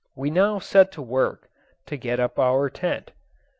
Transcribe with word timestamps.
We 0.15 0.31
now 0.31 0.57
set 0.57 0.91
to 0.93 1.01
work 1.03 1.47
to 1.85 1.95
get 1.95 2.19
up 2.19 2.39
our 2.39 2.71
tent. 2.71 3.11